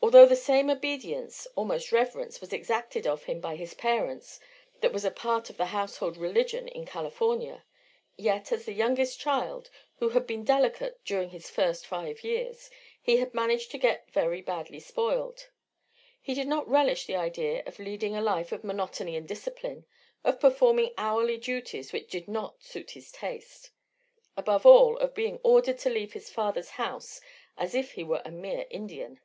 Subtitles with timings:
[0.00, 4.38] Although the same obedience, almost reverence, was exacted of him by his parents
[4.80, 7.64] that was a part of the household religion in California,
[8.16, 12.70] yet as the youngest child, who had been delicate during his first five years,
[13.02, 15.50] he had managed to get very badly spoiled.
[16.22, 19.84] He did not relish the idea of leading a life of monotony and discipline,
[20.22, 23.72] of performing hourly duties which did not suit his taste,
[24.36, 27.20] above all of being ordered to leave his father's house
[27.56, 29.18] as if he were a mere Indian.